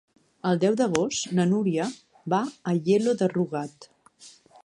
El 0.51 0.61
deu 0.61 0.75
d'agost 0.79 1.27
na 1.39 1.45
Núria 1.51 1.85
va 2.35 2.41
a 2.47 2.73
Aielo 2.73 3.15
de 3.21 3.31
Rugat. 3.37 3.91